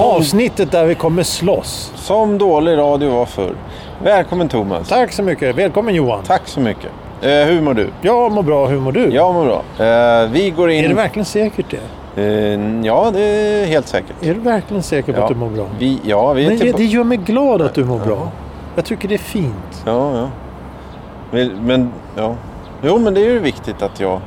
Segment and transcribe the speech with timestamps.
[0.00, 1.92] Avsnittet där vi kommer slåss.
[1.96, 3.54] Som dålig radio var förr.
[4.02, 4.88] Välkommen Thomas.
[4.88, 5.56] Tack så mycket.
[5.56, 6.24] Välkommen Johan.
[6.26, 6.90] Tack så mycket.
[7.22, 7.88] Eh, hur mår du?
[8.00, 8.66] Jag mår bra.
[8.66, 9.08] Hur mår du?
[9.10, 9.86] Jag mår bra.
[9.86, 10.84] Eh, vi går in...
[10.84, 12.05] Är det verkligen säkert det?
[12.16, 12.24] Eh,
[12.86, 14.16] ja, det är helt säkert.
[14.22, 15.22] Är du verkligen säker på ja.
[15.22, 15.66] att du mår bra?
[15.78, 16.78] Vi, ja, vi är Men tillbaka.
[16.82, 18.30] det gör mig glad att du mår bra.
[18.74, 19.82] Jag tycker det är fint.
[19.86, 20.28] Ja, ja.
[21.60, 22.34] Men, ja.
[22.82, 24.20] Jo, men det är ju viktigt att jag,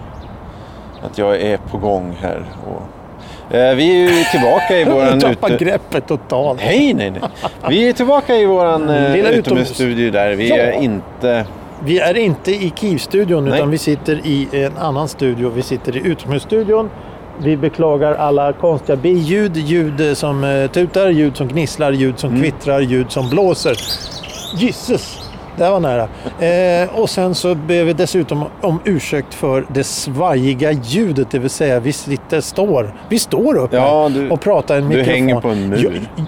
[1.02, 2.44] att jag är på gång här.
[2.67, 5.20] Och, eh, vi är ju tillbaka i våran...
[5.20, 6.59] Du tappar ute- greppet totalt.
[6.66, 7.22] Nej, nej, nej.
[7.70, 10.31] Vi är tillbaka i våran eh, Lilla utomhusstudio där.
[10.36, 10.56] Vi Ja.
[10.56, 11.45] är inte...
[11.84, 13.58] Vi är inte i Kiev-studion Nej.
[13.58, 15.50] utan vi sitter i en annan studio.
[15.50, 16.90] Vi sitter i utomhusstudion.
[17.44, 22.42] Vi beklagar alla konstiga biljud, ljud som eh, tutar, ljud som gnisslar, ljud som Mm.
[22.42, 23.76] kvittrar, ljud som blåser.
[24.58, 25.20] Jesus!
[25.58, 26.08] Det var nära.
[26.40, 31.50] Eh, och sen så ber vi dessutom om ursäkt för det svajiga ljudet, det vill
[31.50, 35.14] säga vi sitter, står, vi står upp Ja, du- och pratar i en du mikrofon.
[35.14, 36.02] hänger på en mur.
[36.18, 36.24] Ja,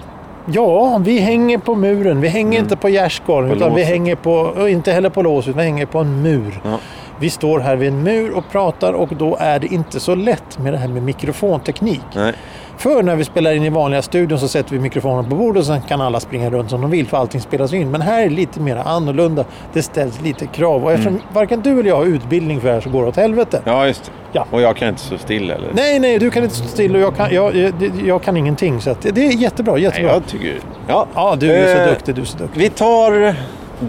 [0.46, 2.20] Ja, vi hänger på muren.
[2.20, 3.88] Vi hänger inte på gärdsgården På utan vi låset.
[3.94, 6.60] hänger på, och inte heller på låset, vi hänger på en mur.
[6.64, 6.78] Ja.
[7.22, 10.58] Vi står här vid en mur och pratar och då är det inte så lätt
[10.58, 12.00] med det här med mikrofonteknik.
[12.14, 12.32] Nej.
[12.78, 15.66] För när vi spelar in i vanliga studion så sätter vi mikrofonen på bordet och
[15.66, 17.90] sen kan alla springa runt som de vill för allting spelas in.
[17.90, 19.44] Men här är det lite mer annorlunda.
[19.72, 22.80] Det ställs lite krav och eftersom varken du eller jag har utbildning för det här
[22.80, 23.60] så går det åt helvete.
[23.64, 24.10] Ja, just det.
[24.32, 24.46] Ja.
[24.50, 25.68] Och jag kan inte stå still eller?
[25.72, 27.72] Nej, nej, du kan inte stå still och jag kan, jag, jag,
[28.06, 28.80] jag kan ingenting.
[28.80, 30.12] Så att det, är jättebra, Nej, jättebra.
[30.12, 30.58] jag tycker...
[30.88, 31.06] Ja.
[31.14, 32.60] Ja, du är så Eh, duktig, du är så duktig.
[32.60, 33.34] Vi tar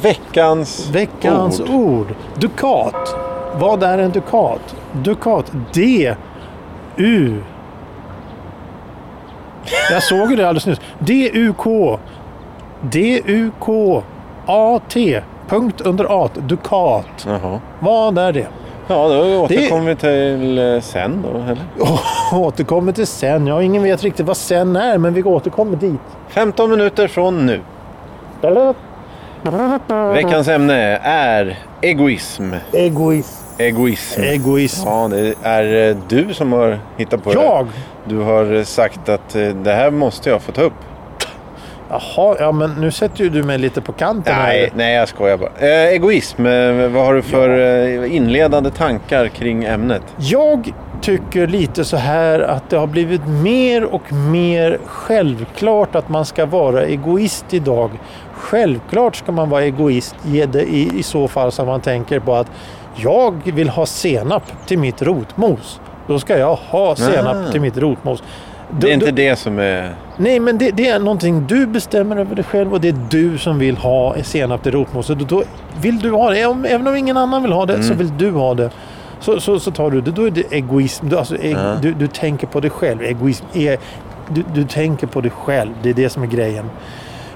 [0.01, 1.69] veckans, Veckans ord.
[1.69, 2.07] ord.
[2.35, 3.15] Dukat.
[3.59, 4.75] Vad är en dukat?
[4.91, 5.51] Dukat.
[5.73, 6.15] D.
[6.97, 7.41] U.
[9.91, 10.81] Jag såg ju det alldeles nyss.
[10.99, 11.99] D-U-K.
[12.81, 14.03] D-U-K.
[14.45, 15.21] A-T.
[15.47, 16.29] Punkt under A.
[16.33, 17.05] Dukat.
[17.25, 17.59] Jaha.
[17.79, 18.47] Vad är det?
[18.87, 21.57] Ja, då återkommer vi till eh, sen då, eller?
[22.47, 23.47] Återkommer till sen.
[23.47, 25.99] Ja, ingen vet riktigt vad sen är, men vi återkommer dit.
[26.29, 27.61] 15 minuter från nu.
[30.13, 32.53] Veckans ämne är egoism.
[32.71, 33.42] Egoism.
[33.63, 34.21] Egoism.
[34.21, 34.87] Egoism.
[34.87, 37.41] Ja, det är eh, du som har hittat på det.
[37.41, 37.67] Jag?
[38.05, 40.73] Du har eh, sagt att eh, det här måste jag få ta upp.
[41.89, 44.47] Jaha, ja men nu sätter ju du mig lite på kanten här.
[44.47, 45.49] Nej, nej jag skojar bara.
[45.59, 50.01] Eh, egoism, eh, vad har du för eh, inledande tankar kring ämnet?
[50.17, 56.25] Jag tycker lite så här att det har blivit mer och mer självklart att man
[56.25, 57.91] ska vara egoist idag.
[58.33, 62.51] Självklart ska man vara egoist i, i, i så fall som man tänker på att
[62.95, 65.79] jag vill ha senap till mitt rotmos.
[66.07, 67.51] Då ska jag ha senap Ah.
[67.51, 68.23] till mitt rotmos.
[68.79, 69.95] Det är inte det som är...
[70.17, 73.37] Nej, men det, det är någonting du bestämmer över dig själv och det är du
[73.37, 75.21] som vill ha senap till rotmoset.
[75.21, 75.43] Och då
[75.81, 76.39] vill du ha det.
[76.39, 78.69] Även om ingen annan vill ha det så vill du ha det.
[79.19, 80.11] Så, så, så tar du det.
[80.11, 81.09] Då är det egoism.
[81.09, 81.75] Du, alltså, eg, Ja.
[81.81, 83.01] du, du tänker på dig själv.
[83.01, 83.77] Egoism är...
[84.29, 85.71] Du, du tänker på dig själv.
[85.83, 86.65] Det är det som är grejen.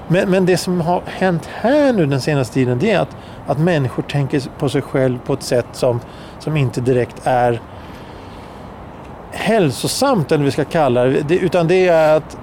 [0.08, 3.58] Men, men det som har hänt här nu den senaste tiden det är att, att
[3.58, 6.00] människor tänker på sig själv på ett sätt som,
[6.38, 7.60] som inte direkt är
[9.30, 11.20] hälsosamt eller vad vi ska kalla det.
[11.20, 11.38] det.
[11.38, 12.36] Utan det är att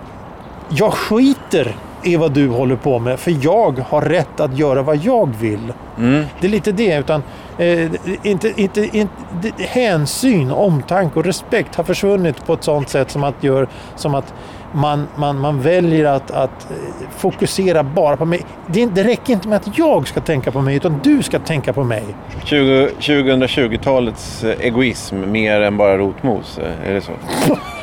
[0.69, 1.75] jag skiter
[2.05, 5.73] i vad du håller på med för jag har rätt att göra vad jag vill.
[5.97, 6.25] Mm.
[6.39, 6.97] Det är lite det.
[6.97, 7.23] Utan,
[7.57, 7.91] eh,
[8.23, 13.43] inte, inte, inte, hänsyn, omtanke och respekt har försvunnit på ett sånt sätt som att,
[13.43, 14.33] gör, som att
[14.71, 16.77] man, man, man väljer att, att eh,
[17.17, 18.41] fokusera bara på mig.
[18.67, 21.73] Det, det räcker inte med att jag ska tänka på mig utan du ska tänka
[21.73, 22.03] på mig.
[22.43, 27.11] 20, 2020-talets eh, egoism mer än bara rotmos, eh, är det så?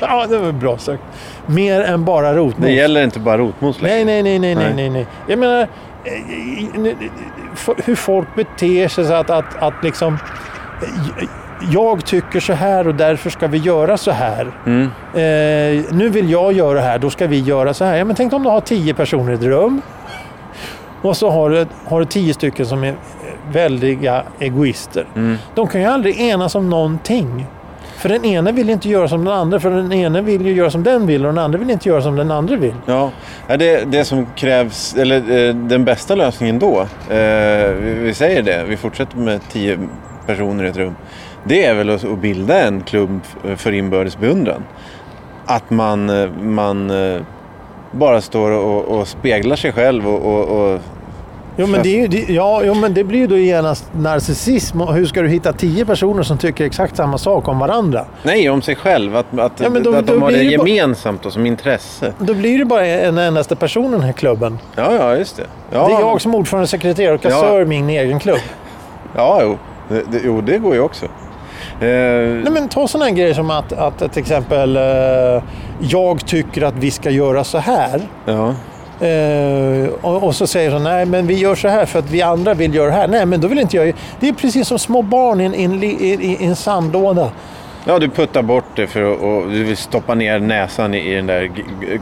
[0.00, 1.02] Ja, det var bra sagt.
[1.46, 2.66] Mer än bara rotmos.
[2.66, 4.04] Det gäller inte bara rotmos längre.
[4.04, 5.06] Nej, nej, nej, nej, nej, Nej.
[5.26, 5.68] Jag menar eh,
[6.80, 6.96] nu-
[7.54, 10.14] f- hur folk beter sig så att, att, att liksom
[10.82, 11.24] eh,
[11.72, 14.52] jag tycker så här och därför ska vi göra så här.
[14.66, 14.82] Mm.
[15.14, 17.96] Eh, nu vill jag göra det här, då ska vi göra så här.
[17.96, 19.82] Ja, men tänk om du har tio personer i ett rum.
[21.02, 22.94] Och så har du, har du tio stycken som är eh,
[23.52, 25.06] väldiga egoister.
[25.16, 25.36] Mm.
[25.54, 27.46] De kan ju aldrig enas om någonting.
[27.96, 30.70] För den ena vill inte göra som den andra, för den ena vill ju göra
[30.70, 32.74] som den vill och den andra vill inte göra som den andra vill.
[32.86, 33.10] Ja,
[33.46, 38.64] det, det som krävs, eller eh, den bästa lösningen då, eh, vi, vi säger det,
[38.68, 39.78] vi fortsätter med tio
[40.26, 40.96] personer i ett rum.
[41.44, 43.20] Det är väl att, bilda en klubb
[43.56, 44.64] för inbördes beundran.
[45.46, 47.22] Att man, eh, man eh,
[47.90, 50.80] bara står och, och speglar sig själv och, och, och
[51.58, 54.80] Jo men, det är ju, ja, jo, men det blir ju då genast narcissism.
[54.80, 58.04] Hur ska du hitta tio personer som tycker exakt samma sak om varandra?
[58.22, 59.16] Nej, om sig själv.
[59.16, 62.12] Att, att, Ja, då- att de har det bara- gemensamt och som intresse.
[62.18, 64.58] Då blir det bara en endaste person i den här klubben.
[64.76, 65.46] Ja, ja, just det.
[65.72, 68.38] Ja, Det är jag som ordförande, sekreterare och kassör i min egen klubb.
[69.16, 69.56] Ja, jo.
[69.88, 71.04] Det, det, jo, det går ju också.
[71.06, 71.10] Eh,
[71.80, 75.42] Nej, men ta sådana grejer som att, att till exempel eh,
[75.80, 78.00] jag tycker att vi ska göra så här.
[78.24, 78.54] ja.
[79.00, 82.22] Eh, och, och så säger de nej men vi gör så här för att vi
[82.22, 83.08] andra vill göra det här.
[83.08, 83.94] Nej men då vill inte jag.
[84.20, 87.30] Det är precis som små barn i en, i sandlåda.
[87.84, 91.14] ja, du puttar bort det för att och du vill stoppa ner näsan i, i
[91.14, 91.50] den där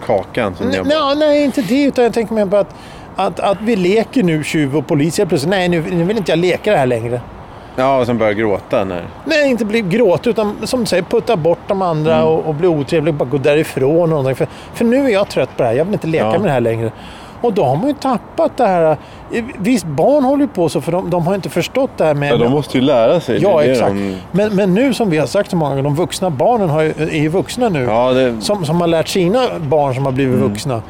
[0.06, 0.54] kakan.
[0.56, 1.82] Som ni har- Nej, nej, inte det.
[1.84, 2.74] Utan jag tänker mer på att,
[3.16, 5.18] att, att vi leker nu tjuv och polis.
[5.18, 7.20] Jag plötsligt, nej nu, nu vill inte jag leka det här längre.
[7.76, 8.84] Ja, och sen börjar gråta.
[8.84, 9.02] När...
[9.24, 12.26] Nej, inte bli gråt utan som du säger putta bort de andra Mm.
[12.28, 14.02] och, och bli otrevlig bara gå därifrån.
[14.02, 14.34] Och någonting.
[14.34, 15.74] för, för nu är jag trött på det här.
[15.74, 16.30] Jag vill inte leka Ja.
[16.32, 16.92] med det här längre.
[17.40, 18.96] Och då har man ju tappat det här.
[19.58, 22.32] Visst, barn håller ju på så för de, de har inte förstått det här med...
[22.32, 23.42] Ja, de måste ju lära sig.
[23.42, 23.90] Ja, exakt.
[23.92, 26.82] de- Men, men nu som vi har sagt så många gånger, de vuxna barnen har
[26.82, 27.82] ju, är ju vuxna nu.
[27.84, 28.40] Ja, det...
[28.40, 30.48] Som, som har lärt sina barn som har blivit Mm.
[30.48, 30.82] vuxna.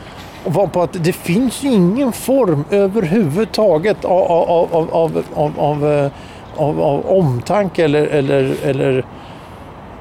[0.44, 5.52] Och var på att det finns ju ingen form överhuvudtaget av, av, av, av, av,
[5.58, 6.10] av, eh,
[6.56, 9.04] av, av omtanke eller, eller, eller...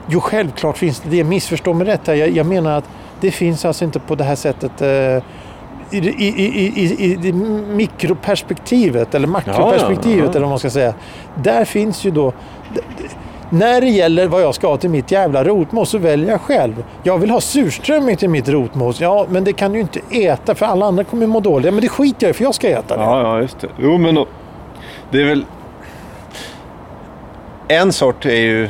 [0.08, 1.24] Jo, självklart finns det det.
[1.24, 2.14] Missförstå mig rätt här.
[2.14, 2.90] Jag, jag menar att
[3.22, 4.88] det finns alltså inte på det här sättet eh,
[5.92, 7.34] i, i, i, i,
[7.76, 10.30] mikroperspektivet eller makroperspektivet ja.
[10.30, 10.94] eller vad man ska säga.
[11.36, 12.34] Där finns ju då
[13.54, 16.84] när det gäller vad jag ska ha till mitt jävla rotmos så väljer jag själv.
[17.04, 19.02] Jag vill ha surströmming till mitt rotmos.
[19.02, 21.72] Ja, men det kan du ju inte äta för alla andra kommer må dåliga.
[21.72, 23.04] Men det skiter jag i för jag ska äta det.
[23.04, 23.68] Ja, ja, just det.
[23.78, 24.28] Jo, men då-
[25.12, 25.46] det är väl...
[27.74, 28.70] En sort är ju...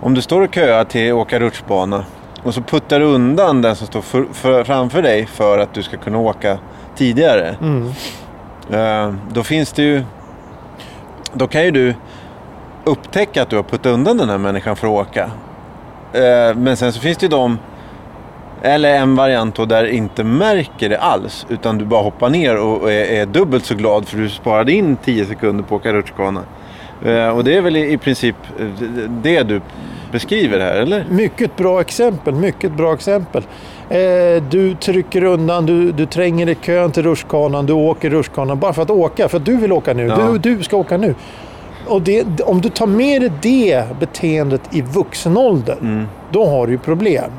[0.00, 2.04] Om du står och köar till åka rutschbana
[2.42, 5.82] och så puttar du undan den som står för, för, framför dig för att du
[5.82, 6.58] ska kunna åka
[6.96, 7.56] tidigare.
[7.60, 7.88] Mm.
[8.70, 10.02] Eh, då finns det ju...
[11.32, 11.94] Då kan ju du
[12.84, 15.30] upptäcka att du har puttat undan den här människan för att åka.
[16.12, 17.58] Eh, men sen så finns det ju de...
[18.62, 21.46] Eller en variant då där inte märker det alls.
[21.48, 24.72] Utan du bara hoppar ner och och är, är dubbelt så glad för du sparade
[24.72, 26.42] in 10 sekunder på att åka rutschkana.
[27.04, 28.66] Eh, och det är väl i, princip eh,
[29.22, 29.60] det du
[30.12, 31.04] beskriver här, eller?
[31.10, 33.42] Mycket bra exempel, mycket bra exempel.
[33.88, 38.72] Eh, du trycker undan, du, du tränger i kön till rutschkanan, du åker rutschkanan bara
[38.72, 40.06] för att åka, för att du vill åka nu.
[40.06, 40.16] Ja.
[40.32, 41.14] Du, du ska åka nu.
[41.86, 46.06] Och det, om du tar med dig det beteendet i vuxen ålder, Mm.
[46.32, 47.30] då har du ju problem.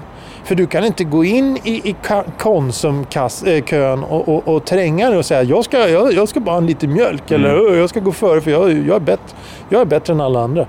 [0.44, 1.96] För du kan inte gå in i, i
[2.40, 6.58] Konsumkön och, och, och tränga dig och säga jag ska, jag, jag ska bara ha
[6.58, 7.46] en liten mjölk Mm.
[7.46, 9.38] eller "Åh, jag ska gå före för jag, jag, är bättre,
[9.70, 10.66] jag är bättre än alla andra.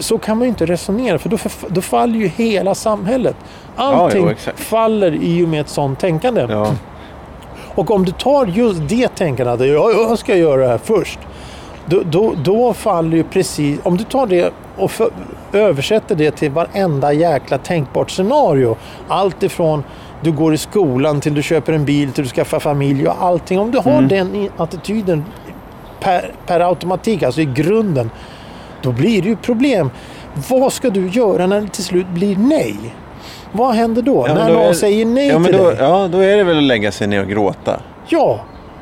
[0.00, 1.36] Så kan man ju inte resonera för då,
[1.68, 3.36] då faller ju hela samhället.
[3.76, 4.60] Allting jo, exakt.
[4.60, 6.46] faller i och med ett sånt tänkande.
[6.50, 6.72] Ja.
[7.74, 11.18] Och om du tar just det tänkandet, att ja, jag ska göra det här först.
[11.86, 15.10] Då, då, då faller ju precis, om du tar det och för,
[15.52, 18.76] översätter det till varenda jäkla tänkbart scenario.
[19.08, 19.84] Allt ifrån
[20.20, 23.58] du går i skolan till du köper en bil till du skaffar familj och allting.
[23.60, 24.08] Om du har Mm.
[24.08, 25.24] den attityden
[26.00, 28.10] per, per automatik, alltså i grunden,
[28.82, 29.90] då blir det ju problem.
[30.48, 32.76] Vad ska du göra när det till slut blir nej?
[33.52, 34.24] Vad händer då?
[34.28, 35.76] Ja, när då någon är- säger nej Ja, till då, dig?
[35.80, 37.80] ja, då är det väl att lägga sig ner och gråta.
[38.08, 38.40] Ja.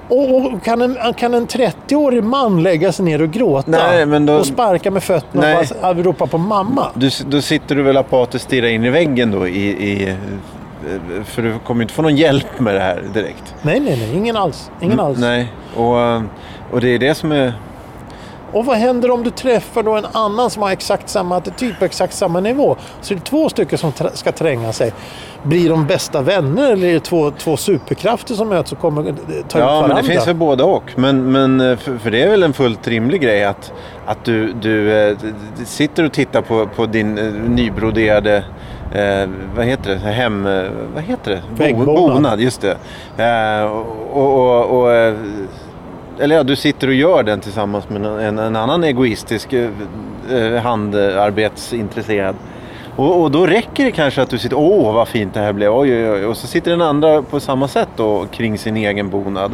[0.08, 4.32] Och, och kan, en, kan en 30-årig man lägga sig ner och gråta Nej, då-
[4.32, 5.56] och sparka med fötterna Nej.
[5.56, 6.86] och bara ropa på mamma?
[6.94, 10.08] Du, då sitter du väl apatiskt stirra in i väggen då i, i...
[10.08, 13.54] eh, För du kommer inte få någon hjälp med det här direkt.
[13.62, 14.16] Nej, nej, nej.
[14.16, 14.70] Ingen alls.
[14.80, 15.18] Ingen alls.
[15.18, 16.22] Mm, Nej, och, eh,
[16.72, 17.52] och det är det som är...
[18.54, 21.84] Och vad händer om du träffar då en annan som har exakt samma attityd på
[21.84, 22.76] exakt samma nivå?
[23.00, 24.92] Så är det två stycken som tra- ska tränga sig.
[25.42, 29.14] Blir de bästa vänner eller är det två, två superkrafter som möts och kommer eh,
[29.14, 29.88] ta ut Ja, varandra?
[29.94, 30.82] men det finns väl både och.
[30.96, 33.72] Men, men eh, för, för det är väl en fullt rimlig grej att,
[34.06, 34.84] att du, du
[35.14, 35.16] d-
[35.64, 38.36] sitter och tittar på, på din eh, nybroderade
[38.94, 39.98] eh, vad heter det?
[39.98, 40.44] Hem...
[40.94, 41.42] Vad heter det?
[41.50, 42.12] Bo- Väggbonad.
[42.12, 42.76] Bonad, just det.
[43.24, 43.64] Eh,
[44.12, 45.14] och, och, och,
[46.20, 49.70] eller ja, du sitter och gör den tillsammans med en, en annan egoistisk eh,
[50.30, 52.36] eh, handarbetsintresserad.
[52.96, 55.74] Och, och då räcker det kanske att du sitter åh vad fint det här blev,
[55.74, 56.26] oj oj oj.
[56.26, 59.52] Och så sitter den andra på samma sätt då kring sin egen bonad.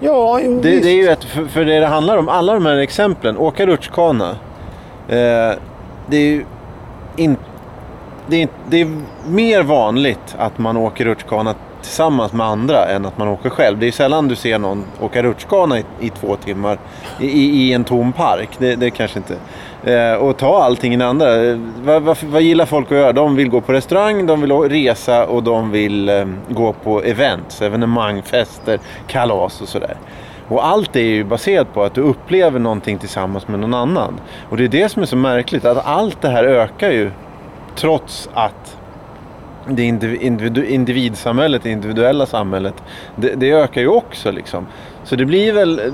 [0.00, 0.82] Ja, jo, Det, visst.
[0.82, 3.66] det är ju ett, för, för det det handlar om, alla de här exemplen, åka
[3.66, 4.30] rutschkana.
[5.08, 5.56] Eh,
[6.06, 6.44] det är ju
[7.16, 7.36] in,
[8.26, 8.88] det, är, det är
[9.28, 13.78] mer vanligt att man åker rutschkana tillsammans med andra än att man åker själv.
[13.78, 16.78] Det är sällan du ser någon åka rutschkana i, i två timmar
[17.20, 18.48] i, i, en tom park.
[18.58, 19.36] Det, det kanske inte.
[19.92, 21.44] Eh, och ta allting i den andra.
[21.44, 23.12] Eh, vad, vad, vad gillar folk att göra?
[23.12, 27.62] De vill gå på restaurang, de vill resa och de vill eh, gå på events,
[27.62, 29.96] evenemang, fester, kalas och sådär.
[30.48, 34.20] Och allt är ju baserat på att du upplever någonting tillsammans med någon annan.
[34.48, 37.10] Och det är det som är så märkligt, att allt det här ökar ju
[37.74, 38.76] trots att
[39.68, 42.74] det individu individsamhället, det individuella samhället,
[43.16, 44.66] det, det, ökar ju också liksom.
[45.04, 45.92] Så det blir väl,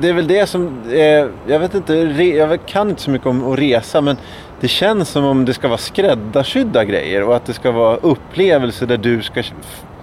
[0.00, 3.52] det är väl det som, är, jag vet inte, jag kan inte så mycket om
[3.52, 4.16] att resa men
[4.60, 8.86] det känns som om det ska vara skräddarsydda grejer och att det ska vara upplevelser
[8.86, 9.42] där du ska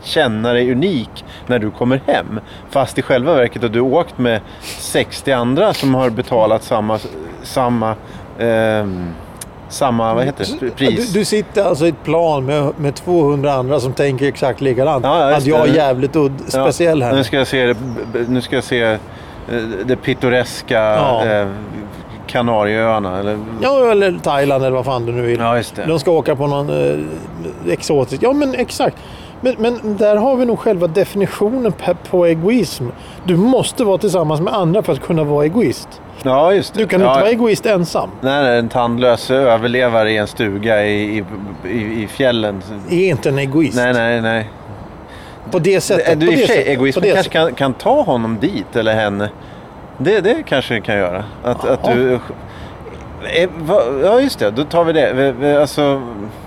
[0.03, 2.39] känna dig unik när du kommer hem.
[2.69, 6.99] Fast i själva verket har du åkt med 60 andra som har betalat samma,
[7.43, 7.95] samma
[8.39, 8.85] eh,
[9.69, 11.13] samma vad heter det, pris.
[11.13, 15.05] Du, du, sitter alltså i ett plan med, med 200 andra som tänker exakt likadant.
[15.05, 17.13] Ja, att jag är jävligt udd, speciell här.
[17.13, 17.75] Nu ska jag se,
[18.27, 18.97] nu ska jag se eh,
[19.85, 21.25] det pittoreska ja.
[21.25, 21.47] eh,
[22.27, 23.19] Kanarieöarna.
[23.19, 23.39] Eller...
[23.61, 25.39] Ja, eller Thailand eller vad fan du nu vill.
[25.39, 25.85] Ja, det.
[25.85, 28.23] De ska åka på någon eh, exotisk...
[28.23, 28.97] Ja, men exakt.
[29.41, 31.73] Men, men där har vi nog själva definitionen
[32.09, 32.87] på egoism.
[33.23, 36.01] Du måste vara tillsammans med andra för att kunna vara egoist.
[36.23, 36.79] Ja, just det.
[36.79, 37.07] Du kan ja.
[37.07, 38.09] inte vara egoist ensam.
[38.21, 41.23] Nej, nej, en tandlös överlevare i en stuga i,
[41.65, 42.61] i, i fjällen.
[42.89, 43.75] Är inte en egoist.
[43.75, 44.49] Nej, nej, nej.
[45.51, 46.19] På det sättet.
[46.19, 46.67] Du, på det det sättet.
[46.67, 49.29] Egoismen kanske kan, kan ta honom dit eller henne.
[49.97, 51.23] Det, det kanske det kan göra.
[51.43, 52.13] Att, att du...
[53.23, 53.49] Eh,
[54.03, 54.51] ja, just det.
[54.51, 55.61] Då tar vi det.
[55.61, 56.01] Alltså,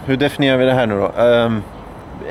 [0.05, 1.23] hur definierar vi det här nu då?
[1.23, 1.63] Um,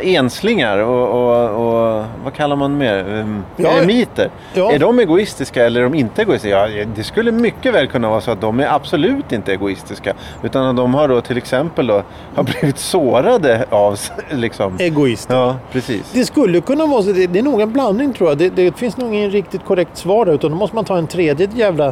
[0.04, 3.06] enslingar och, och, och, vad kallar man mer?
[3.08, 4.30] Um, ja, eremiter.
[4.54, 4.72] Ja.
[4.72, 6.68] Är de egoistiska eller är de inte egoistiska?
[6.68, 10.14] Ja, det skulle mycket väl kunna vara så att de är absolut inte egoistiska.
[10.44, 12.04] Utan att de har då till exempel då,
[12.36, 14.78] har blivit sårade av liksom.
[14.80, 15.36] Egoister.
[15.36, 16.12] Ja, precis.
[16.14, 17.12] Det skulle kunna vara så.
[17.12, 18.38] Det, det är nog en blandning tror jag.
[18.38, 20.34] Det, det finns nog ingen riktigt korrekt svar där.
[20.34, 21.88] Utan då måste man ta en tredje jävla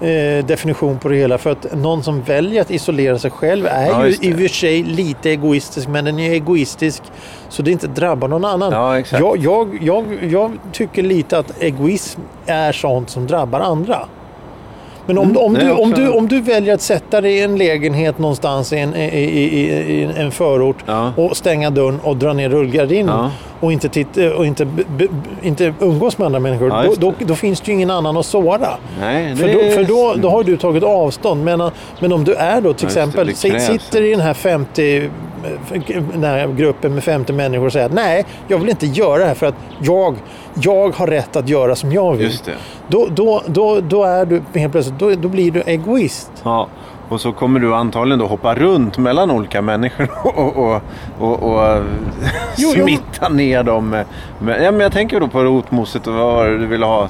[0.00, 1.38] eh, definition på det hela.
[1.38, 4.82] För att någon som väljer att isolera sig själv är ju i och för sig
[4.82, 5.88] lite egoistisk.
[5.88, 7.02] Men den är egoistisk
[7.52, 8.72] så det inte drabbar någon annan.
[8.72, 9.20] Ja, exakt.
[9.20, 13.98] Jag, jag, jag, jag tycker lite att egoism är sånt som drabbar andra.
[15.06, 17.56] Men om, mm, om, du, om, du, om du väljer att sätta dig i en
[17.56, 21.12] lägenhet någonstans i en, i, i, i en förort ja.
[21.16, 23.30] och stänga dörren och dra ner rullgardinen ja.
[23.60, 25.06] och, inte, titta, och inte, be,
[25.42, 28.26] inte umgås med andra människor, ja, då, då, då, finns det ju ingen annan att
[28.26, 28.68] såra.
[29.00, 31.44] Nej, för då, för då, då har du tagit avstånd.
[31.44, 35.10] Men, men om du är då till exempel, det, det sitter i den här 50
[36.12, 39.24] den här gruppen med 50 människor och säger att nej, jag vill inte göra det
[39.24, 40.16] här för att jag,
[40.54, 42.26] jag har rätt att göra som jag vill.
[42.26, 42.52] Just det.
[42.88, 46.30] Då, då, då, då, är du helt plötsligt, då, då blir du egoist.
[46.42, 46.68] Ja.
[47.08, 50.82] Och så kommer du antagligen då hoppa runt mellan olika människor och, och,
[51.18, 51.82] och, och
[52.56, 53.34] jo, smitta jo.
[53.34, 53.88] ner dem.
[53.88, 54.06] Med,
[54.38, 57.08] med, ja, men jag tänker då på rotmoset och vad du vill ha.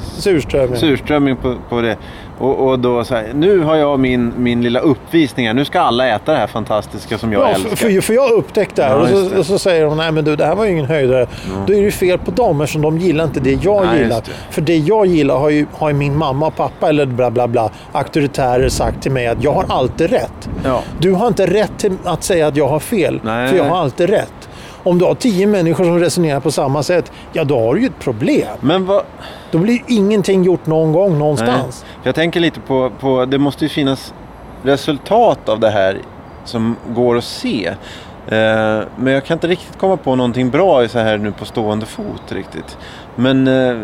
[0.00, 0.76] Surströmming.
[0.76, 1.96] Surströmming på, på det.
[2.38, 5.54] Och, och då så här, nu har jag min, min lilla uppvisning här.
[5.54, 7.76] Nu ska alla äta det här fantastiska som jag ja, älskar.
[7.76, 10.24] För, för jag upptäckte det här ja, och, så, och så säger de, nej men
[10.24, 11.26] du det här var ju ingen höjdare.
[11.30, 11.64] Ja.
[11.66, 14.16] Då är det fel på dem eftersom de gillar inte det jag nej, gillar.
[14.16, 14.30] Det.
[14.50, 17.48] För det jag gillar har ju, har ju min mamma och pappa eller bla bla
[17.48, 20.48] bla auktoritärer sagt till mig att jag har alltid rätt.
[20.64, 20.82] Ja.
[20.98, 23.20] Du har inte rätt till att säga att jag har fel.
[23.22, 24.45] Nej, för jag har alltid rätt.
[24.86, 27.86] Om du har tio människor som resonerar på samma sätt, ja då har du ju
[27.86, 28.48] ett problem.
[28.60, 29.04] Men vad...
[29.50, 31.84] Då blir ingenting gjort någon gång någonstans.
[31.84, 32.00] Nej.
[32.02, 34.14] Jag tänker lite på, på, det måste ju finnas
[34.62, 35.98] resultat av det här
[36.44, 37.66] som går att se.
[37.66, 41.86] Eh, men jag kan inte riktigt komma på någonting bra så här nu på stående
[41.86, 42.78] fot riktigt.
[43.16, 43.76] Men eh,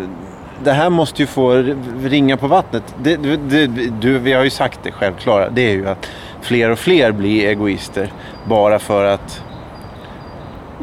[0.65, 2.95] det här måste ju få ringa på vattnet.
[3.03, 3.67] Det, det,
[4.01, 5.51] du, vi har ju sagt det självklara.
[5.51, 8.13] Det är ju att fler och fler blir egoister
[8.45, 9.43] bara för att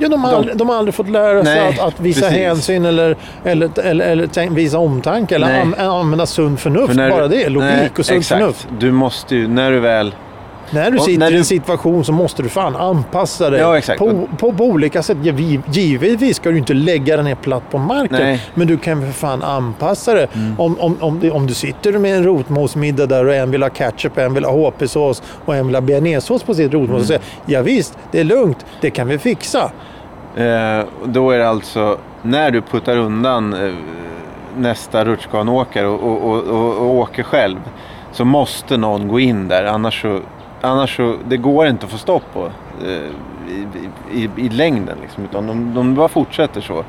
[0.01, 2.37] Ja, de, har aldrig, de har aldrig fått lära sig att, att, visa precis.
[2.37, 6.95] hänsyn eller, eller, eller, eller visa omtanke eller an, använda sunt förnuft.
[6.95, 8.39] Bara det, logik nej, och sunt exakt.
[8.39, 8.67] förnuft.
[8.79, 10.13] Du måste ju, när du väl
[10.71, 11.35] när du sitter när du...
[11.35, 15.17] i en situation så måste du fan anpassa dig ja, på, på, på, olika sätt.
[15.67, 18.17] Givetvis ska du inte lägga den ner platt på marken.
[18.17, 18.41] Nej.
[18.53, 20.27] Men du kan för fan anpassa det.
[20.33, 20.59] Mm.
[20.59, 24.17] Om, om, om, om du sitter med en rotmosmiddag där och en vill ha ketchup,
[24.17, 26.89] en vill ha HP-sås och en vill ha bearnaisesås på sitt rotmos.
[26.89, 27.01] Mm.
[27.01, 29.71] Och säger, ja, visst, det är lugnt, det kan vi fixa.
[30.39, 33.73] Eh, då är det alltså när du puttar undan eh,
[34.57, 37.57] nästa rutschkanåkare och, och, och, och, åker själv
[38.11, 39.63] så måste någon gå in där.
[39.63, 40.19] Annars så,
[40.61, 42.45] annars så det går inte att få stopp på
[42.85, 42.91] eh,
[43.53, 43.67] i,
[44.13, 44.97] i, i, längden.
[45.01, 46.83] Liksom, utan de, de bara fortsätter så.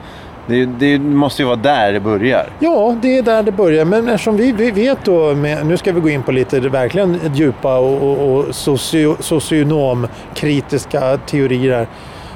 [0.47, 2.47] Det, det, måste ju vara där det börjar.
[2.59, 3.85] Ja, det är där det börjar.
[3.85, 7.21] Men eftersom vi, vi vet då, med, nu ska vi gå in på lite verkligen
[7.35, 11.87] djupa och, och, och socio, socionomkritiska teorier här.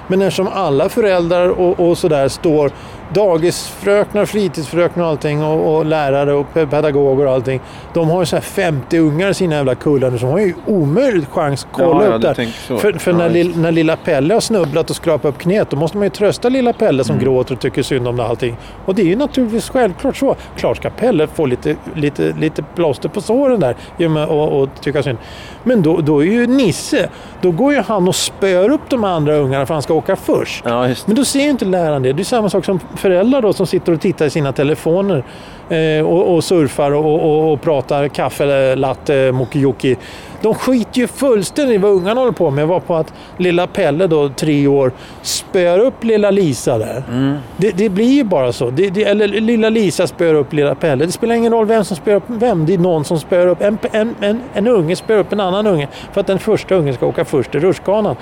[0.06, 2.70] Men eftersom alla föräldrar och, och sådär står
[3.12, 7.60] dagisfröknar, fritidsfröknar och allting och, och lärare och pe- pedagoger och allting.
[7.94, 10.38] De har ju så här 50 ungar i sina jävla kullar nu, så de har
[10.38, 12.78] ju omöjligt chans att kolla Ja, upp du där.
[12.78, 15.76] För, för Ja, när, lill, när lilla Pelle har snubblat och skrapat upp knät, då
[15.76, 17.24] måste man ju trösta lilla Pelle som Mm.
[17.24, 18.56] gråter och tycker synd om det allting.
[18.84, 20.36] Och det är ju naturligtvis självklart så.
[20.56, 25.02] Klart ska Pelle få lite, lite, lite plåster på såren där och och, och tycka
[25.02, 25.18] synd.
[25.62, 27.08] Men då, då är ju Nisse,
[27.40, 30.64] då går ju han och spör upp de andra ungarna för han ska åka först.
[31.06, 32.12] Men då ser ju inte läraren det.
[32.12, 35.24] Det är samma sak som föräldrar då som sitter och tittar i sina telefoner
[35.68, 39.96] eh, och, och surfar och, och, och pratar kaffe, latte, mokijoki.
[40.42, 42.68] De skiter ju fullständigt i vad ungarna håller på med.
[42.68, 47.02] var på att lilla Pelle då, tre år, spöar upp lilla Lisa där.
[47.08, 47.36] Mm.
[47.56, 48.70] Det, det blir ju bara så.
[48.70, 51.06] Det, det, eller lilla Lisa spöar upp lilla Pelle.
[51.06, 52.66] Det spelar ingen roll vem som spöar upp vem.
[52.66, 53.62] Det är någon som spöar upp.
[53.62, 56.94] En, en, en, en unge spöar upp en annan unge för att den första ungen
[56.94, 58.16] ska åka först i rutschkanan.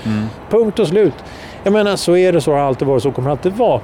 [0.51, 1.15] Punkt och slut.
[1.65, 3.81] Jag menar, så är det, så har det alltid varit, så kommer det alltid vara.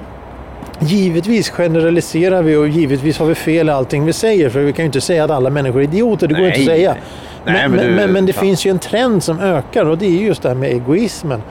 [0.79, 4.49] Givetvis generaliserar vi och givetvis har vi fel i allting vi säger.
[4.49, 6.27] För vi kan ju inte säga att alla människor är idioter.
[6.27, 6.91] Det går inte att Nej, säga.
[7.45, 7.53] nej.
[7.53, 8.41] Nej, men, men men, du- men, men det fan.
[8.45, 11.41] finns ju en trend som ökar och det är just det här med egoismen.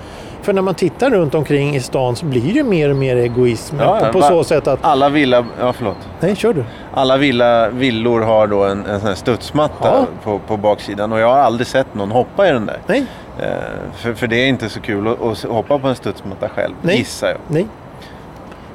[0.42, 3.76] För när man tittar runt omkring i stan så blir det mer och mer egoism.
[3.80, 4.78] Ja, ja, på va- så sätt att...
[4.82, 5.44] Alla villa...
[5.61, 5.97] Ja, förlåt.
[6.20, 6.64] Nej, kör du.
[6.94, 10.06] Alla villa, villor har då en, en sån här studsmatta Ja.
[10.25, 12.78] på, på baksidan och jag har aldrig sett någon hoppa i den där.
[12.87, 13.04] Nej,
[13.42, 13.47] Eh,
[13.97, 16.97] för, för det är inte så kul att, att hoppa på en studsmatta själv, Nej.
[16.99, 17.37] gissar jag.
[17.49, 17.66] nej.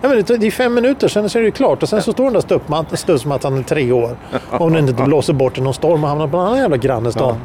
[0.03, 1.83] Ja, men det, är fem minuter, sen så är det klart.
[1.83, 4.17] Och sen så står den där studsmat- studsmattan i tre år.
[4.49, 7.35] Om den inte blåser bort i någon storm och hamnar på en annan jävla grannestad.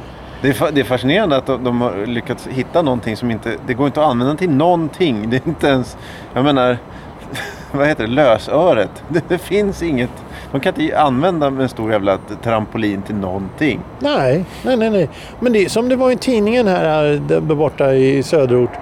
[0.43, 3.53] Det är, det är fascinerande att de, de har lyckats hitta någonting som inte...
[3.67, 5.31] Det går inte att använda till någonting.
[5.31, 5.97] Det är inte ens...
[6.35, 6.79] Jag menar...
[7.73, 8.11] Vad heter det?
[8.11, 8.91] Lösöret.
[9.09, 10.11] Det, det finns inget...
[10.53, 13.81] De kan inte använda en stor jävla trampolin till någonting.
[13.99, 15.09] Nej, nej, nej, nej.
[15.41, 18.73] Men det är som det var i tidningen här, där borta i söderort.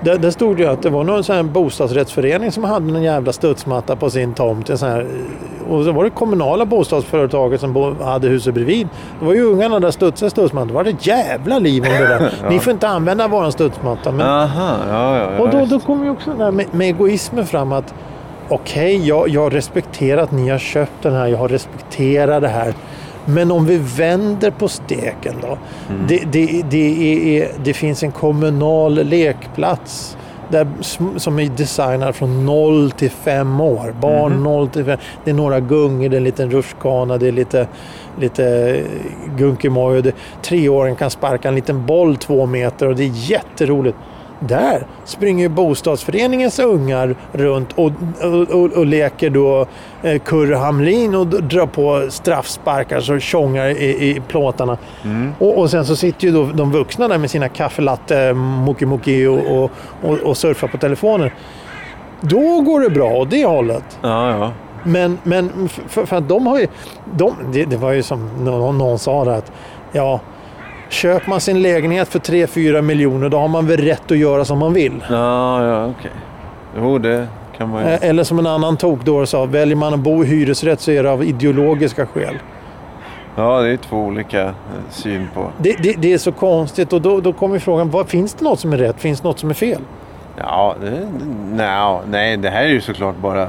[0.00, 3.02] Där, där stod det ju att det var någon sån här bostadsrättsförening som hade en
[3.02, 4.70] jävla studsmatta på sin tomt.
[4.70, 5.06] En sån här,
[5.68, 8.88] och så var det kommunala bostadsföretaget som bo, hade huset bredvid.
[9.20, 10.68] Det var ju ungarna där studsade studsmattan.
[10.68, 12.32] Det var ett jävla liv om det där.
[12.50, 14.12] Ni får inte använda våran studsmatta.
[14.12, 15.30] Men, Aha, ja, ja.
[15.32, 17.94] ja och då, då kommer ju också det där med, med egoismen fram att
[18.48, 22.74] okej, jag, jag respekterar att ni har köpt den här, jag har respekterat det här.
[23.26, 25.58] Men om vi vänder på steken då.
[26.08, 30.16] Det, det, det, är, det finns en kommunal lekplats
[30.48, 30.66] där,
[31.18, 33.94] som är designad från 0 till 5 år.
[34.00, 34.98] Barn 0 till 5.
[35.24, 37.66] Det är några gungor, det är en liten rutschkana, det är lite,
[38.20, 38.42] lite
[39.38, 43.96] det- Treåringen kan sparka en liten boll två meter och det är jätteroligt.
[44.40, 49.66] Där springer ju bostadsföreningens ungar runt och, och, och, och leker då
[50.02, 54.78] eh, Kurre Hamrin och drar på straffsparkar så tjongar i, i plåtarna.
[55.38, 59.26] Och, och sen så sitter ju då de vuxna där med sina kaffelatte, moki moki
[59.26, 59.70] och,
[60.02, 61.34] och, och, surfar på telefoner.
[62.20, 63.98] Då går det bra åt det hållet.
[64.02, 64.52] Ja, ja.
[64.84, 66.66] Men, men för, för att de har ju...
[67.14, 69.52] De, det, det var ju som någon, någon sa där att
[69.92, 70.20] ja,
[70.88, 74.58] köper man sin lägenhet för 3-4 miljoner då har man väl rätt att göra som
[74.58, 75.04] man vill.
[75.10, 76.10] Ja, ja, okej.
[76.78, 77.90] Jo, det kan man ju...
[77.90, 81.02] Eh, Eller som en annan tokdåre sa, väljer man att bo i hyresrätt så är
[81.02, 82.34] det av ideologiska skäl.
[83.36, 84.52] Ja, det är två olika eh,
[84.90, 85.50] syn på...
[85.58, 88.60] Det, det, det är så konstigt och då, då kommer frågan, vad, finns det något
[88.60, 89.00] som är rätt?
[89.00, 89.80] Finns det något som är fel?
[90.38, 91.08] Ja, det,
[91.50, 93.48] nej, nej, det här är ju såklart bara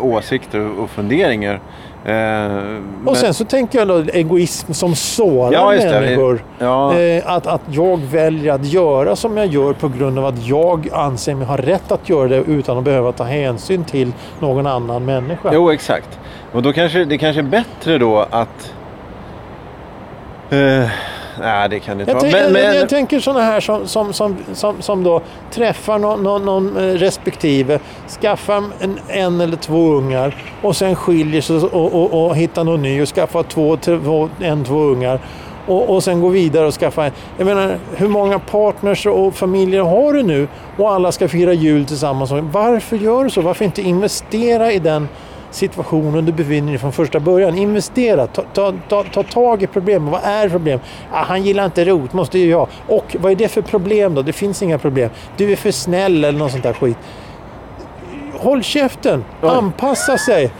[0.00, 1.60] åsikter och funderingar.
[2.06, 6.44] Eh, men- Och sen så tänker jag då egoism som sårar Ja, människor.
[6.58, 10.46] Ja, Eh, att, att jag väljer att göra som jag gör på grund av att
[10.46, 14.66] jag anser mig ha rätt att göra det utan att behöva ta hänsyn till någon
[14.66, 15.50] annan människa.
[15.52, 16.18] jo exakt.
[16.52, 18.72] Och då kanske det kanske är bättre då att...
[20.50, 20.88] Eh,
[21.40, 22.30] nej, det kan det inte Jag, vara.
[22.30, 26.22] Men, jag, men, jag tänker sådana här som, som, som, som, som då träffar någon,
[26.22, 27.78] någon, någon eh, respektive,
[28.20, 32.82] skaffar en, en eller två ungar och sen skiljer sig och, och, och hittar någon
[32.82, 35.20] ny och skaffar två, två, en, två ungar.
[35.66, 37.12] Och, och sen går vidare och skaffar...
[37.36, 40.48] Jag menar, hur många partners och familjer har du nu?
[40.78, 42.30] Och alla ska fira jul tillsammans.
[42.30, 43.40] Varför gör du så?
[43.40, 45.08] Varför inte investera i den
[45.54, 47.58] situationen du befinner dig från första början.
[47.58, 50.10] Investera, ta, ta, ta, ta tag i problemen.
[50.10, 50.80] Vad är problem?
[51.12, 52.68] Ah, han gillar inte rot, måste ju jag.
[52.88, 54.22] Och vad är det för problem då?
[54.22, 55.10] Det finns inga problem.
[55.36, 56.96] Du är för snäll eller något sånt där skit.
[58.38, 59.48] Håll käften, Oj.
[59.48, 60.50] anpassa sig,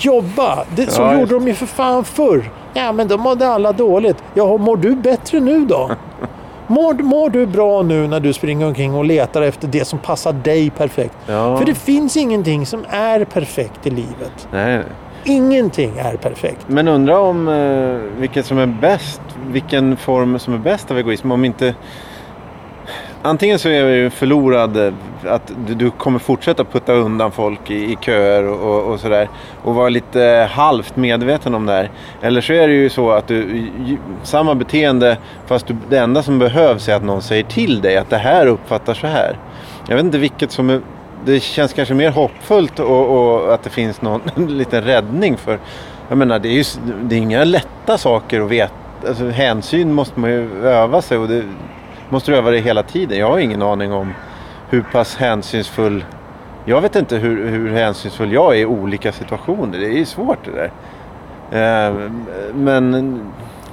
[0.00, 0.64] jobba.
[0.76, 2.50] Det, så Ja, gjorde de ju för fan förr.
[2.74, 4.16] Ja, men då mådde alla dåligt.
[4.34, 5.90] Ja, mår du bättre nu då?
[6.70, 10.32] Mår, mår du bra nu när du springer omkring och letar efter det som passar
[10.32, 11.14] dig perfekt?
[11.26, 11.56] Ja.
[11.58, 14.48] För det finns ingenting som är perfekt i livet.
[14.52, 14.82] nej.
[15.24, 16.66] Ingenting är perfekt.
[16.66, 21.32] Men undra om eh, vilket som är bäst, vilken form som är bäst av egoism.
[21.32, 21.74] Om inte
[23.22, 24.92] antingen så är du förlorad, eh,
[25.24, 29.28] att du, du kommer fortsätta putta undan folk i, i köer och, och, sådär.
[29.62, 31.90] Och vara lite halvt medveten om det här.
[32.22, 33.66] Eller så är det ju så att du,
[34.22, 38.10] samma beteende fast du, det enda som behövs är att någon säger till dig att
[38.10, 39.38] det här uppfattar så här.
[39.88, 40.80] Jag vet inte vilket som är,
[41.24, 45.58] det känns kanske mer hoppfullt och, och att det finns någon liten räddning för
[46.08, 46.64] jag menar, det är ju
[47.02, 48.74] det är inga lätta saker att veta.
[49.08, 51.44] Alltså, hänsyn måste man ju öva sig och det
[52.10, 53.18] måste du öva det hela tiden.
[53.18, 54.14] Jag har ingen aning om
[54.70, 56.04] hur pass hänsynsfull...
[56.64, 59.78] Jag vet inte hur, hur hänsynsfull jag är i olika situationer.
[59.78, 60.70] Det är ju svårt det där.
[61.50, 62.10] Eh,
[62.54, 63.20] men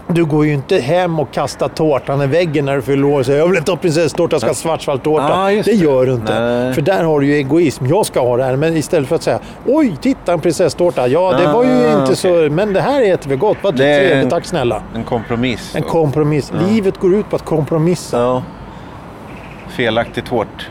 [0.10, 3.26] du går ju inte hem och kastar tårtan i väggen när du fyller år och
[3.26, 5.28] säger jag vill inte ha prinsesstårta, jag ska ha svartsvalltårta.
[5.30, 5.84] Ja, just det det.
[5.84, 6.40] gör du inte.
[6.40, 6.74] Nej.
[6.74, 7.86] För där har du ju egoism.
[7.86, 8.56] Jag ska ha det här.
[8.56, 11.08] Men istället för att säga oj, titta en prinsesstårta.
[11.08, 12.16] Ja, det Ah, var ju inte okej.
[12.16, 12.28] så.
[12.52, 13.58] Men det här äter vi gott.
[13.62, 14.30] Vad Det är- trevligt.
[14.30, 14.82] Tack snälla.
[14.96, 15.76] en kompromiss.
[15.76, 16.52] En kompromiss.
[16.70, 18.18] Livet går ut på att kompromissa.
[18.20, 18.44] ja.
[19.70, 20.70] Felaktig tårt,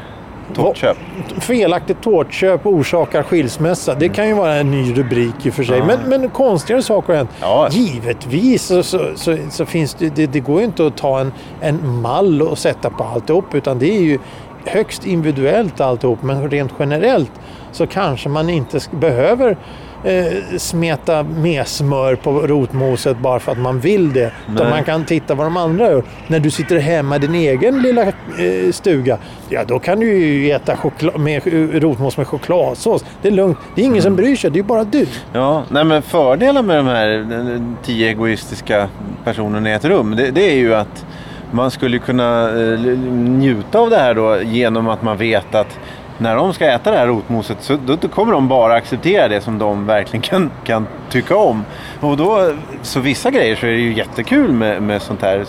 [0.57, 0.97] tårtköp.
[1.41, 3.95] Felaktigt tårtköp orsakar skilsmässa.
[3.95, 5.83] Det kan ju vara en ny rubrik i och för sig.
[5.83, 7.31] Men, men konstigare saker har hänt.
[7.41, 7.69] Ja.
[7.71, 11.33] Givetvis så, så, så, så finns det, det, det går ju inte att ta en,
[11.61, 13.55] en mall och sätta på alltihop.
[13.55, 14.19] Utan det är ju
[14.65, 16.23] högst individuellt alltihop.
[16.23, 17.33] Men rent generellt
[17.73, 19.57] så kanske man inte behöver
[20.05, 24.33] eh, smeta med smör på rotmoset bara för att man vill det.
[24.43, 24.71] Utan Nej.
[24.71, 26.05] man kan titta vad de andra gör.
[26.27, 30.51] När du sitter hemma i din egen lilla eh, stuga, ja då kan du ju
[30.51, 31.43] äta choklad, med,
[31.83, 33.05] rotmos med chokladsås.
[33.23, 33.59] Det är lugnt.
[33.75, 34.51] Det är ingen som bryr sig.
[34.51, 35.07] Det är bara du.
[35.33, 38.89] Ja, nej men fördelen med de här tio egoistiska
[39.25, 41.07] personerna i ett rum, det, det är ju att
[41.51, 45.79] man skulle kunna eh, njuta av det här då genom att man vet att
[46.19, 49.41] när de ska äta det här rotmoset så då, då kommer de bara acceptera det
[49.41, 51.65] som de verkligen kan, kan tycka om.
[52.01, 52.53] Och då,
[52.83, 55.45] så vissa grejer så är det ju jättekul med, med sånt här.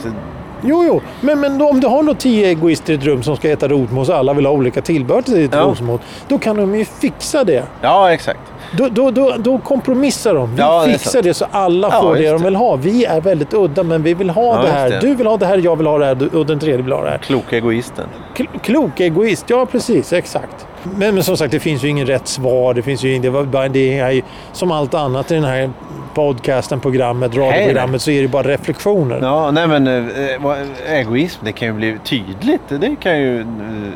[0.61, 1.01] Jo, jo.
[1.21, 3.67] Men, men då, om du har då tio egoister i ett rum som ska äta
[3.67, 5.59] rotmos och alla vill ha olika tillbehör till sitt Ja.
[5.61, 6.01] rotmos.
[6.27, 7.63] Då kan de ju fixa det.
[7.81, 8.39] ja, exakt.
[8.71, 10.55] Då, då, då, då kompromissar de.
[10.55, 11.23] Vi Ja, det fixar sant.
[11.23, 12.43] det så alla Ja, får det just de det.
[12.49, 12.75] vill ha.
[12.75, 14.89] Vi är väldigt udda men vi vill ha Ja, det här.
[14.89, 14.99] det.
[14.99, 17.03] Du vill ha det här, jag vill ha det här och den tredje vill ha
[17.03, 17.17] det här.
[17.17, 18.05] Kloka egoisten.
[18.35, 20.67] Kl- Klok egoist, ja precis, exakt.
[20.95, 22.73] Men, men som sagt, det finns ju ingen rätt svar.
[22.73, 24.21] Det finns ju det var bara det är
[24.51, 25.69] som allt annat i den här
[26.13, 29.19] podcasten, programmet, radioprogrammet så är det bara reflektioner.
[29.21, 32.61] Ja, nej men eh, egoism, det kan ju bli tydligt.
[32.69, 33.41] Det kan ju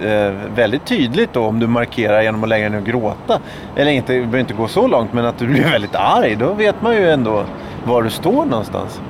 [0.06, 3.40] eh, väldigt tydligt då om du markerar genom att lägga ner och gråta.
[3.76, 6.36] Eller inte, det behöver inte gå så långt, men att du blir väldigt arg.
[6.36, 7.46] Då vet man ju ändå
[7.84, 9.02] var du står någonstans.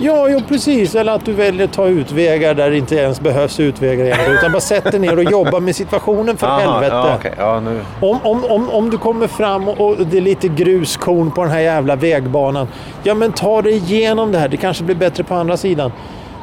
[0.00, 0.94] Ja, jo, precis.
[0.94, 4.32] Eller att du väljer att ta utvägar där det inte ens behövs utvägar egentligen.
[4.32, 6.94] Utan bara sätt dig ner och jobba med situationen för Aha, helvete.
[6.94, 7.32] Ja, okej.
[7.38, 7.80] ja, nu.
[8.00, 11.52] Om, om, om, om du kommer fram och, och det är lite gruskorn på den
[11.52, 12.68] här jävla vägbanan.
[13.02, 14.48] Ja men ta dig igenom det här.
[14.48, 15.92] Det kanske blir bättre på andra sidan.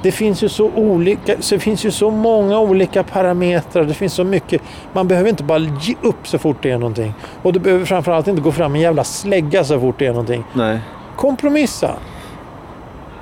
[0.04, 3.84] Det finns ju så olika, så det finns ju så många olika parametrar.
[3.84, 4.62] Det finns så mycket.
[4.94, 7.14] Man behöver inte bara ge upp så fort det är någonting.
[7.44, 10.12] Och du behöver framförallt inte gå fram med en jävla slägga så fort det är
[10.12, 10.44] någonting.
[10.54, 10.80] Nej.
[11.16, 11.92] Kompromissa.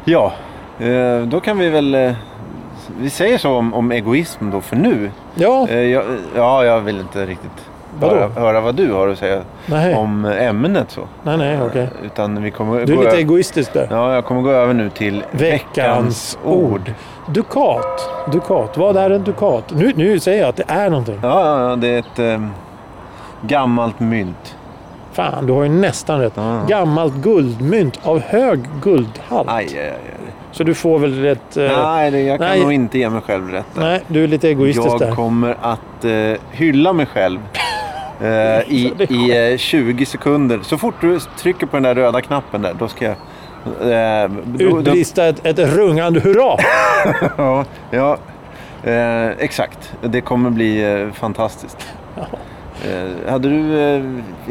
[0.06, 0.34] Ja,
[0.80, 1.96] eh, då kan vi väl...
[1.96, 2.12] eh,
[3.00, 5.12] Vi säger så om, om egoism då för nu.
[5.36, 6.04] Ja, Eh, jag,
[6.36, 8.16] ja, jag vill inte riktigt Vadå?
[8.16, 9.96] höra, höra vad du har att säga nej.
[9.96, 11.02] om ämnet så.
[11.24, 11.88] Nej, nej, okej.
[12.06, 13.88] Utan vi kommer Du är lite ö- egoistisk där.
[13.92, 16.94] Ja, jag kommer gå över nu till Veckans ord.
[17.28, 18.10] Dukat.
[18.32, 18.78] Dukat.
[18.78, 19.74] Vad är en dukat?
[19.76, 21.20] Nu, nu säger jag att det är någonting.
[21.24, 22.48] Ja, ja, ja det är ett eh,
[23.42, 24.56] gammalt mynt.
[25.14, 26.34] Fan, du har ju nästan rätt.
[26.36, 26.62] Ja.
[26.68, 29.50] Gammalt guldmynt av hög guldhalt.
[29.50, 29.98] Aj, aj, aj.
[30.52, 31.58] Så du får väl rätt...
[31.58, 32.62] eh, Nej, det, jag kan nej.
[32.62, 33.82] nog inte ge mig själv rätt där.
[33.82, 35.12] nej, du är lite egoistisk Jag där.
[35.12, 37.40] kommer att eh, hylla mig själv
[38.22, 38.28] eh,
[38.74, 40.60] i, i eh, 20 sekunder.
[40.64, 43.16] Så fort du trycker på den där röda knappen där, då ska jag...
[44.24, 46.58] Eh, då, Utbrista ett, ett rungande hurra.
[47.38, 48.18] ja, ja
[48.84, 49.94] eh, exakt.
[50.02, 51.78] Det kommer bli eh, fantastiskt.
[52.84, 54.04] Eh, hade du eh,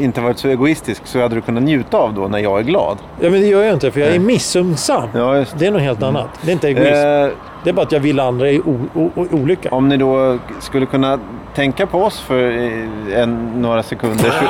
[0.03, 2.97] inte varit så egoistisk så hade du kunnat njuta av då när jag är glad.
[3.19, 5.09] Ja, men det gör jag inte för jag är missunnsam.
[5.15, 6.29] Ja, just Det är något helt annat.
[6.41, 6.93] Det är inte egoism.
[6.93, 7.29] Eh,
[7.63, 9.69] Det är bara att jag vill andra i o- o- o- olycka.
[9.71, 11.19] Om ni då skulle kunna
[11.55, 14.45] tänka på oss för eh, en, några sekunder så,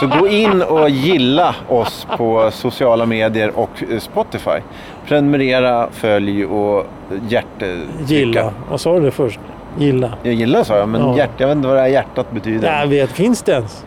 [0.00, 4.58] så gå in och gilla oss på sociala medier och Spotify.
[5.06, 6.86] Prenumerera, följ och
[7.28, 7.80] hjärte.
[8.06, 8.52] Gilla.
[8.70, 9.40] Vad sa du det först?
[9.78, 10.10] Gilla.
[10.22, 11.16] Jag gillar sa jag, men Ja.
[11.16, 12.80] hjärt, jag vet inte vad det här hjärtat betyder.
[12.80, 13.10] Jag vet.
[13.10, 13.84] Finns det ens?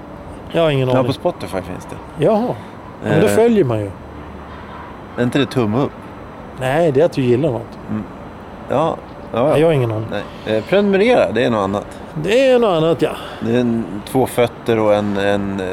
[0.51, 1.07] Jag har ingen Ja, aning.
[1.07, 2.25] på Spotify finns det.
[2.25, 2.55] Jaha.
[3.03, 3.31] Men då Eh.
[3.31, 3.91] följer man ju.
[5.17, 5.91] Är inte det tumme upp?
[6.59, 7.61] Nej, det är att du gillar något.
[7.89, 7.95] Ja,
[8.69, 8.97] ja,
[9.33, 9.57] Nej, ja.
[9.57, 10.07] jag har ingen aning.
[10.45, 10.57] Nej.
[10.57, 11.85] Eh, prenumerera, det är något annat.
[12.23, 13.11] Det är något annat ja.
[13.41, 15.17] Det är en, två fötter och en...
[15.17, 15.65] en eh,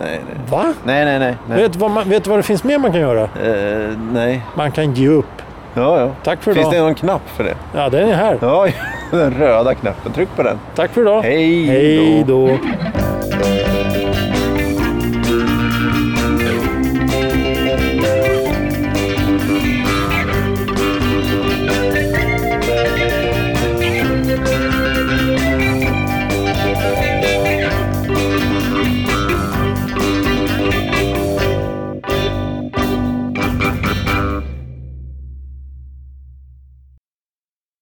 [0.00, 0.36] nej, nej.
[0.50, 0.74] Va?
[0.84, 1.36] Nej, nej, nej.
[1.48, 1.58] nej.
[1.62, 3.22] Vet du vad, vet du vad det finns mer man kan göra?
[3.22, 4.42] Eh, nej.
[4.54, 5.26] Man kan ge upp.
[5.74, 6.10] Ja, ja.
[6.24, 6.74] Tack för Finns idag.
[6.74, 7.54] det någon knapp för det?
[7.74, 8.38] Ja, den är här.
[8.40, 8.68] Ja,
[9.18, 10.58] Den röda knappen, tryck på den.
[10.74, 11.22] Tack för idag.
[11.22, 11.72] Hej då.
[11.72, 13.69] Hej då.